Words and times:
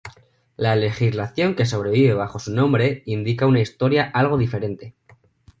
La 0.57 0.75
legislación 0.75 1.53
que 1.53 1.67
sobrevive 1.67 2.15
bajo 2.15 2.39
su 2.39 2.51
nombre 2.55 3.03
indica 3.05 3.45
una 3.45 3.59
historia 3.59 4.09
algo 4.11 4.35
diferente. 4.39 4.95